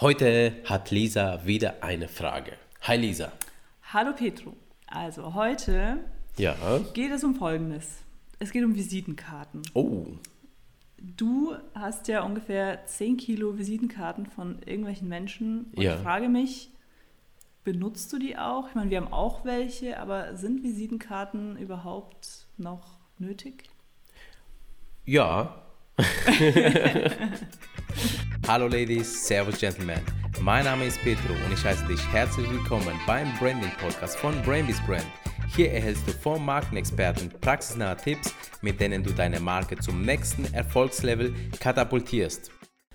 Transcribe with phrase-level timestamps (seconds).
[0.00, 2.52] Heute hat Lisa wieder eine Frage.
[2.82, 3.32] Hi Lisa.
[3.92, 4.56] Hallo Petro.
[4.86, 5.98] Also heute
[6.38, 6.54] Ja.
[6.94, 7.98] geht es um Folgendes.
[8.38, 9.62] Es geht um Visitenkarten.
[9.74, 10.06] Oh.
[10.98, 15.64] Du hast ja ungefähr 10 Kilo Visitenkarten von irgendwelchen Menschen.
[15.74, 15.96] Und Ja.
[15.96, 16.70] ich frage mich,
[17.64, 18.68] benutzt du die auch?
[18.68, 23.68] Ich meine, wir haben auch welche, aber sind Visitenkarten überhaupt noch nötig?
[25.04, 25.62] Ja.
[28.48, 30.00] Hallo Ladies, Servus Gentlemen.
[30.40, 34.80] Mein Name ist Petro und ich heiße dich herzlich willkommen beim Branding Podcast von Brainbees
[34.86, 35.06] Brand.
[35.54, 41.34] Hier erhältst du von Markenexperten praxisnahe Tipps, mit denen du deine Marke zum nächsten Erfolgslevel
[41.60, 42.50] katapultierst.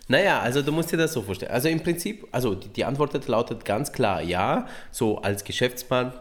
[0.08, 1.52] Naja, also du musst dir das so vorstellen.
[1.52, 4.68] Also im Prinzip, also die Antwort lautet ganz klar ja.
[4.92, 6.14] So als Geschäftsmann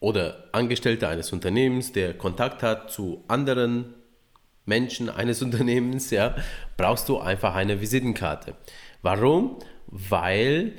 [0.00, 3.94] oder Angestellter eines Unternehmens, der Kontakt hat zu anderen
[4.64, 6.34] Menschen eines Unternehmens, ja,
[6.76, 8.54] brauchst du einfach eine Visitenkarte.
[9.02, 9.58] Warum?
[9.86, 10.72] Weil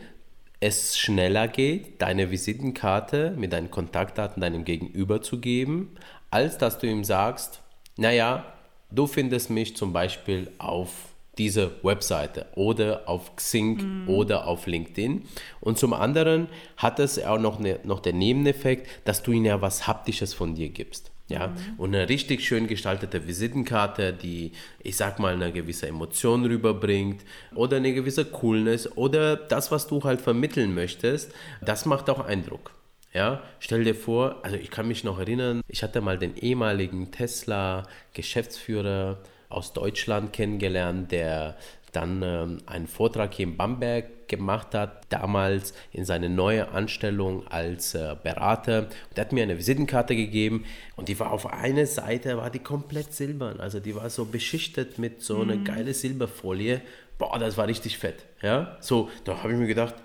[0.59, 5.95] es schneller geht, deine Visitenkarte mit deinen Kontaktdaten deinem Gegenüber zu geben,
[6.31, 7.61] als dass du ihm sagst,
[7.97, 8.45] naja,
[8.91, 15.23] du findest mich zum Beispiel auf diese Webseite oder auf Xing oder auf LinkedIn.
[15.61, 19.61] Und zum anderen hat es auch noch, ne, noch den Nebeneffekt, dass du ihm ja
[19.61, 21.11] was Haptisches von dir gibst.
[21.27, 24.51] Ja, und eine richtig schön gestaltete Visitenkarte, die,
[24.83, 30.03] ich sag mal, eine gewisse Emotion rüberbringt oder eine gewisse Coolness oder das, was du
[30.03, 32.75] halt vermitteln möchtest, das macht auch Eindruck.
[33.11, 37.11] Ja, stell dir vor, also ich kann mich noch erinnern, ich hatte mal den ehemaligen
[37.11, 39.17] Tesla-Geschäftsführer
[39.49, 41.55] aus Deutschland kennengelernt, der
[41.95, 47.95] dann ähm, einen Vortrag hier in Bamberg gemacht hat, damals in seine neue Anstellung als
[47.95, 48.79] äh, Berater.
[48.79, 50.65] Und der hat mir eine Visitenkarte gegeben
[50.95, 53.59] und die war auf einer Seite, war die komplett silbern.
[53.59, 56.81] Also die war so beschichtet mit so einer geile Silberfolie.
[57.17, 58.25] Boah, das war richtig fett.
[58.41, 59.95] Ja, so, da habe ich mir gedacht,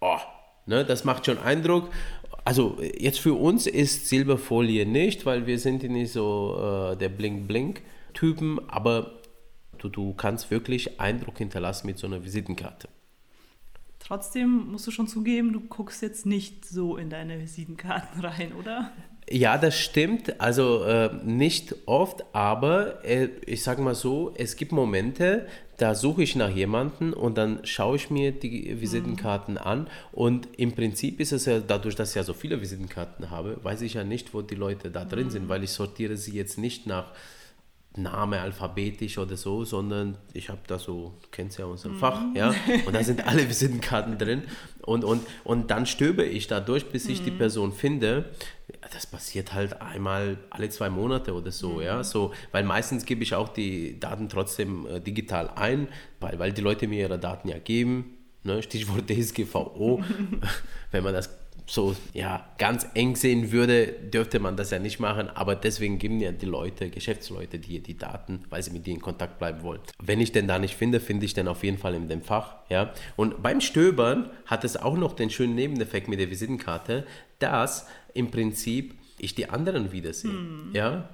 [0.00, 0.18] oh,
[0.66, 1.90] ne, das macht schon Eindruck.
[2.44, 7.08] Also jetzt für uns ist Silberfolie nicht, weil wir sind nicht so äh, der
[8.12, 9.12] Blink-Blink-Typen, aber
[9.78, 12.88] du, du kannst wirklich Eindruck hinterlassen mit so einer Visitenkarte.
[13.98, 18.92] Trotzdem musst du schon zugeben, du guckst jetzt nicht so in deine Visitenkarten rein, oder?
[19.30, 20.40] Ja, das stimmt.
[20.40, 26.22] Also äh, nicht oft, aber äh, ich sage mal so, es gibt Momente, da suche
[26.24, 31.32] ich nach jemandem und dann schaue ich mir die Visitenkarten an und im Prinzip ist
[31.32, 34.42] es ja dadurch, dass ich ja so viele Visitenkarten habe, weiß ich ja nicht, wo
[34.42, 37.12] die Leute da drin sind, weil ich sortiere sie jetzt nicht nach
[37.96, 42.54] Name alphabetisch oder so, sondern ich habe da so, du kennst ja unser Fach, ja,
[42.86, 44.44] und da sind alle Visitenkarten drin.
[44.82, 48.26] Und, und, und dann stöbe ich da durch, bis ich die Person finde.
[48.92, 53.34] Das passiert halt einmal alle zwei Monate oder so, ja, so, weil meistens gebe ich
[53.34, 55.88] auch die Daten trotzdem äh, digital ein,
[56.20, 60.02] weil, weil die Leute mir ihre Daten ja geben, ne, Stichwort DSGVO,
[60.92, 61.39] wenn man das
[61.70, 66.18] so ja, ganz eng sehen würde, dürfte man das ja nicht machen, aber deswegen geben
[66.18, 69.80] ja die Leute, Geschäftsleute, die die Daten, weil sie mit dir in Kontakt bleiben wollen.
[70.02, 72.56] Wenn ich den da nicht finde, finde ich den auf jeden Fall in dem Fach.
[72.68, 72.92] Ja?
[73.14, 77.06] Und beim Stöbern hat es auch noch den schönen Nebeneffekt mit der Visitenkarte,
[77.38, 80.32] dass im Prinzip ich die anderen wiedersehe.
[80.72, 81.08] Ja?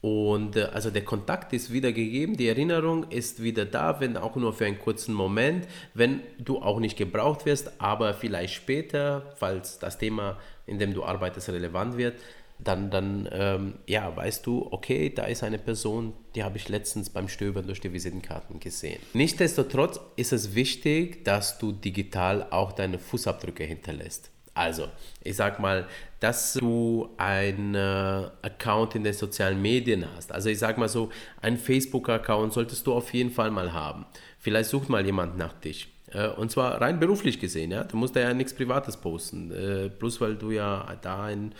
[0.00, 4.36] Und äh, also der Kontakt ist wieder gegeben, die Erinnerung ist wieder da, wenn auch
[4.36, 9.78] nur für einen kurzen Moment, wenn du auch nicht gebraucht wirst, aber vielleicht später, falls
[9.78, 12.14] das Thema, in dem du arbeitest, relevant wird,
[12.62, 17.10] dann, dann ähm, ja, weißt du, okay, da ist eine Person, die habe ich letztens
[17.10, 19.00] beim Stöbern durch die Visitenkarten gesehen.
[19.14, 24.30] Nichtsdestotrotz ist es wichtig, dass du digital auch deine Fußabdrücke hinterlässt.
[24.60, 24.88] Also,
[25.24, 25.86] ich sag mal,
[26.20, 30.30] dass du einen äh, Account in den sozialen Medien hast.
[30.32, 31.08] Also, ich sag mal so,
[31.40, 34.04] einen Facebook-Account solltest du auf jeden Fall mal haben.
[34.38, 35.88] Vielleicht sucht mal jemand nach dich.
[36.12, 37.84] Äh, und zwar rein beruflich gesehen, ja.
[37.84, 39.50] Du musst da ja nichts Privates posten.
[39.50, 41.54] Äh, bloß weil du ja da ein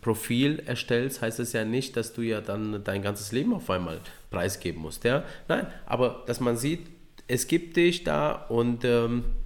[0.00, 4.00] Profil erstellst, heißt es ja nicht, dass du ja dann dein ganzes Leben auf einmal
[4.30, 5.24] preisgeben musst, ja.
[5.46, 6.86] Nein, aber dass man sieht,
[7.28, 9.24] es gibt dich da und ähm,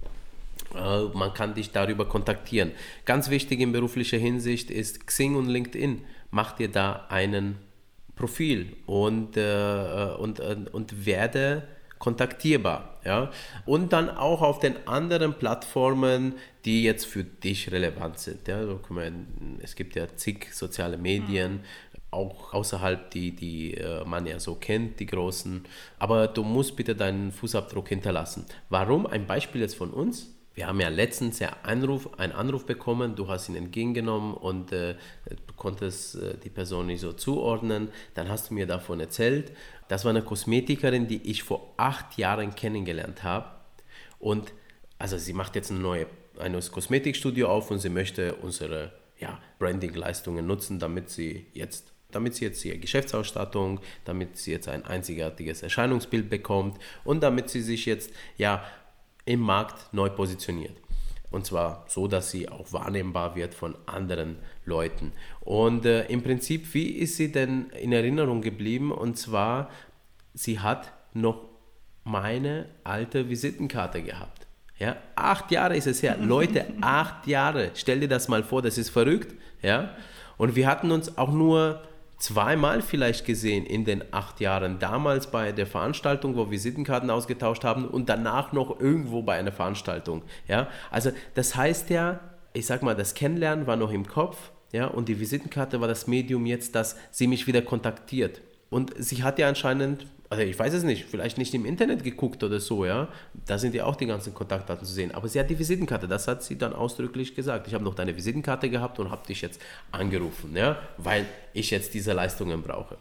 [1.13, 2.71] man kann dich darüber kontaktieren.
[3.05, 6.03] Ganz wichtig in beruflicher Hinsicht ist Xing und LinkedIn.
[6.29, 7.57] Mach dir da einen
[8.15, 11.67] Profil und, äh, und, und, und werde
[11.99, 12.99] kontaktierbar.
[13.05, 13.31] Ja?
[13.65, 18.47] Und dann auch auf den anderen Plattformen, die jetzt für dich relevant sind.
[18.47, 18.65] Ja?
[18.65, 18.79] So,
[19.61, 21.61] es gibt ja zig soziale Medien,
[22.11, 25.63] auch außerhalb, die, die äh, man ja so kennt, die großen.
[25.97, 28.45] Aber du musst bitte deinen Fußabdruck hinterlassen.
[28.69, 29.07] Warum?
[29.07, 30.29] Ein Beispiel jetzt von uns.
[30.53, 34.95] Wir haben ja letztens ja Anruf, einen Anruf bekommen, du hast ihn entgegengenommen und äh,
[35.25, 37.89] du konntest äh, die Person nicht so zuordnen.
[38.15, 39.53] Dann hast du mir davon erzählt.
[39.87, 43.49] Das war eine Kosmetikerin, die ich vor acht Jahren kennengelernt habe.
[44.19, 44.53] Und
[44.99, 46.05] also sie macht jetzt ein neue,
[46.37, 52.35] ein neues Kosmetikstudio auf und sie möchte unsere ja, Branding-Leistungen nutzen, damit sie jetzt damit
[52.35, 57.85] sie jetzt ihre Geschäftsausstattung, damit sie jetzt ein einzigartiges Erscheinungsbild bekommt und damit sie sich
[57.85, 58.65] jetzt ja
[59.25, 60.75] im Markt neu positioniert.
[61.31, 65.13] Und zwar so, dass sie auch wahrnehmbar wird von anderen Leuten.
[65.39, 68.91] Und äh, im Prinzip, wie ist sie denn in Erinnerung geblieben?
[68.91, 69.69] Und zwar,
[70.33, 71.49] sie hat noch
[72.03, 74.45] meine alte Visitenkarte gehabt.
[74.77, 76.17] Ja, acht Jahre ist es her.
[76.21, 77.71] Leute, acht Jahre.
[77.75, 79.33] Stell dir das mal vor, das ist verrückt.
[79.61, 79.95] Ja,
[80.37, 81.83] und wir hatten uns auch nur
[82.21, 84.79] zweimal vielleicht gesehen in den acht Jahren.
[84.79, 90.21] Damals bei der Veranstaltung, wo Visitenkarten ausgetauscht haben und danach noch irgendwo bei einer Veranstaltung.
[90.47, 92.19] Ja, also das heißt ja,
[92.53, 94.51] ich sag mal, das Kennenlernen war noch im Kopf.
[94.71, 98.41] Ja, und die Visitenkarte war das Medium jetzt, dass sie mich wieder kontaktiert.
[98.69, 102.41] Und sie hat ja anscheinend also ich weiß es nicht, vielleicht nicht im Internet geguckt
[102.41, 103.09] oder so, ja.
[103.45, 105.13] Da sind ja auch die ganzen Kontaktdaten zu sehen.
[105.13, 107.67] Aber sie hat die Visitenkarte, das hat sie dann ausdrücklich gesagt.
[107.67, 109.61] Ich habe noch deine Visitenkarte gehabt und habe dich jetzt
[109.91, 112.95] angerufen, ja, weil ich jetzt diese Leistungen brauche.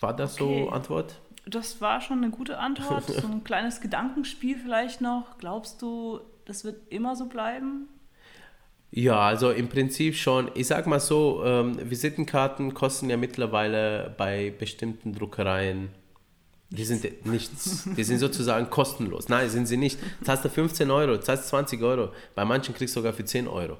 [0.00, 0.64] War das okay.
[0.64, 1.14] so Antwort?
[1.46, 3.04] Das war schon eine gute Antwort.
[3.06, 5.38] so ein kleines Gedankenspiel vielleicht noch.
[5.38, 7.86] Glaubst du, das wird immer so bleiben?
[8.90, 10.50] Ja, also im Prinzip schon.
[10.56, 15.90] Ich sag mal so, ähm, Visitenkarten kosten ja mittlerweile bei bestimmten Druckereien
[16.70, 17.88] die sind nichts.
[17.96, 19.28] Die sind sozusagen kostenlos.
[19.28, 19.98] Nein, sind sie nicht.
[20.22, 22.12] Zahlst du 15 Euro, zahlst du 20 Euro.
[22.34, 23.78] Bei manchen kriegst du sogar für 10 Euro.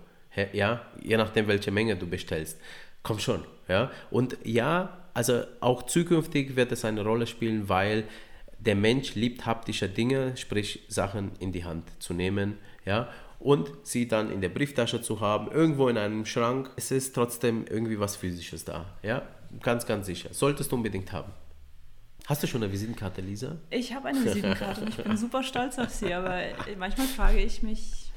[0.53, 2.59] Ja, je nachdem, welche Menge du bestellst.
[3.03, 3.45] Komm schon.
[3.69, 8.05] Ja, und ja, also auch zukünftig wird es eine Rolle spielen, weil
[8.59, 12.59] der Mensch liebt haptische Dinge, sprich Sachen in die Hand zu nehmen.
[12.85, 13.09] Ja,
[13.39, 16.71] und sie dann in der Brieftasche zu haben, irgendwo in einem Schrank.
[16.77, 18.87] Es ist trotzdem irgendwie was Physisches da.
[19.03, 19.23] Ja,
[19.61, 20.31] ganz, ganz sicher.
[20.33, 21.33] Solltest du unbedingt haben.
[22.29, 23.57] Hast du schon eine Visitenkarte, Lisa?
[23.71, 26.43] Ich habe eine Visitenkarte und ich bin super stolz auf sie, aber
[26.77, 28.13] manchmal frage ich mich,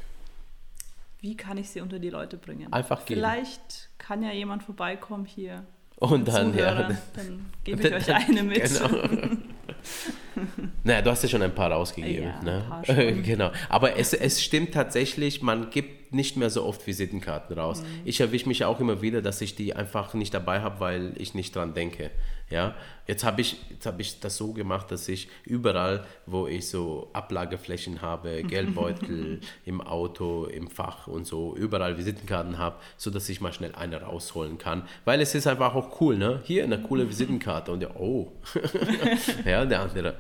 [1.22, 2.74] wie kann ich sie unter die Leute bringen?
[2.74, 3.16] Einfach gehen.
[3.16, 5.64] Vielleicht kann ja jemand vorbeikommen hier.
[5.96, 6.90] Und dann, ja.
[7.14, 8.62] Dann gebe ich euch eine mit.
[8.62, 9.08] Genau.
[10.84, 12.28] naja, du hast ja schon ein paar rausgegeben.
[12.28, 12.66] Ja, ne?
[12.68, 13.52] paar genau.
[13.70, 17.82] Aber es, es stimmt tatsächlich, man gibt nicht mehr so oft Visitenkarten raus.
[17.82, 18.02] Mhm.
[18.06, 21.34] Ich erwische mich auch immer wieder, dass ich die einfach nicht dabei habe, weil ich
[21.34, 22.12] nicht dran denke.
[22.50, 22.76] Ja,
[23.08, 28.02] jetzt habe ich, hab ich das so gemacht, dass ich überall, wo ich so Ablageflächen
[28.02, 33.74] habe, Geldbeutel im Auto, im Fach und so, überall Visitenkarten habe, sodass ich mal schnell
[33.74, 34.84] eine rausholen kann.
[35.06, 36.42] Weil es ist einfach auch cool, ne?
[36.44, 38.34] Hier eine coole Visitenkarte und der, oh,
[39.46, 40.16] ja, der andere.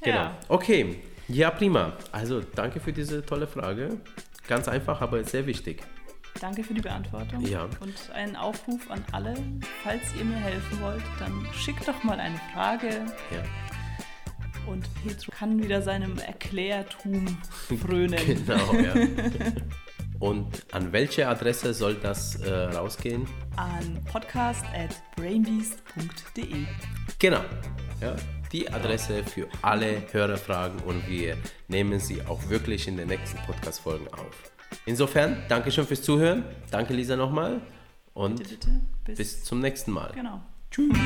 [0.00, 0.16] genau.
[0.16, 0.38] Ja.
[0.48, 1.92] Okay, ja, prima.
[2.12, 4.00] Also danke für diese tolle Frage.
[4.46, 5.82] Ganz einfach, aber sehr wichtig.
[6.40, 7.40] Danke für die Beantwortung.
[7.46, 7.68] Ja.
[7.80, 9.34] Und einen Aufruf an alle,
[9.82, 13.06] falls ihr mir helfen wollt, dann schickt doch mal eine Frage.
[13.30, 13.44] Ja.
[14.66, 17.26] Und Petro kann wieder seinem Erklärtum
[17.80, 18.18] frönen.
[18.26, 18.94] genau, ja.
[20.20, 23.26] Und an welche Adresse soll das äh, rausgehen?
[23.56, 26.64] An podcast.brainbeast.de.
[27.18, 27.40] Genau.
[28.00, 28.14] Ja,
[28.54, 31.36] die Adresse für alle Hörerfragen und wir
[31.66, 34.52] nehmen sie auch wirklich in den nächsten Podcast-Folgen auf.
[34.86, 36.44] Insofern, danke schön fürs Zuhören.
[36.70, 37.60] Danke, Lisa, nochmal.
[38.14, 38.80] Und bitte, bitte.
[39.04, 40.12] Bis, bis zum nächsten Mal.
[40.14, 40.40] Genau.
[40.70, 40.96] Tschüss.